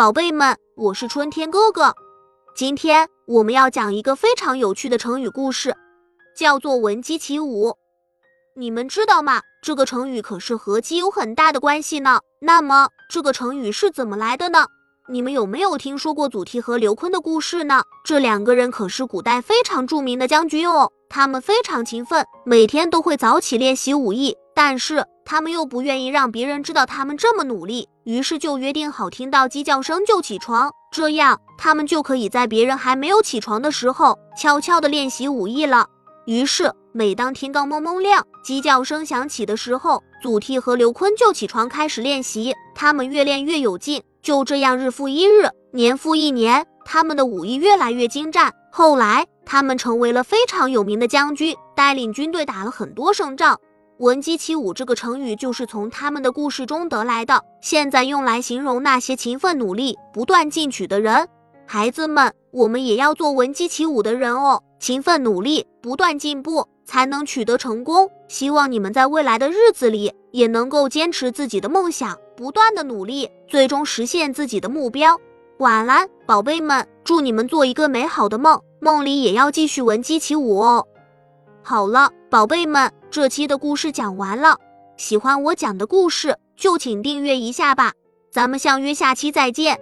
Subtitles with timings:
[0.00, 1.94] 宝贝们，我是春天哥哥。
[2.56, 5.76] 今天我们要讲一个非常有趣的成语故事，
[6.34, 7.76] 叫做“闻鸡起舞”。
[8.56, 9.42] 你们知道吗？
[9.62, 12.20] 这个成语可是和鸡有很大的关系呢。
[12.40, 14.64] 那么，这个成语是怎么来的呢？
[15.10, 17.82] 你们有没有听说过祖逖和刘琨的故事呢？
[18.02, 20.90] 这两个人可是古代非常著名的将军哦。
[21.10, 35.86] 他们非常勤奋，每天都会早起练习武艺，但是他们又不愿意让别人知道他们这么努力，于是就约定好听到鸡叫声就起床，这样他们就可以在别人还没有起床的时候悄悄地练习武艺了。
[36.26, 44.02] 于是每当天刚蒙蒙亮，鸡叫声响起的时候，祖逖和刘琨就起床开始练习，他们越练越有劲。
[44.20, 48.52] 就这样，日复一日，年复一年，他们的武艺越来越精湛。
[48.72, 53.56] 后来，他们成为了非常有名的将军，带领军队打了很多胜仗。
[54.00, 61.28] 闻鸡起舞这个成语就是从他们的故事中得来的，现在用来形容那些勤奋努力、不断进取的人。
[61.66, 68.10] 孩子们，我们也要做闻鸡起舞的人哦，勤奋努力，不断进步，才能取得成功。
[68.26, 72.16] 希望你们在未来的日子里，也能够坚持自己的梦想。
[72.34, 75.20] 不断的努力，最终实现自己的目标。
[75.58, 80.86] 晚安，宝贝们，祝你们做一个美好的梦，梦里也要继续闻鸡起舞哦。
[81.62, 84.56] 好了，宝贝们，这期的故事讲完了。
[84.96, 87.92] 喜欢我讲的故事，就请订阅一下吧。
[88.30, 89.78] 咱们相约下期再见。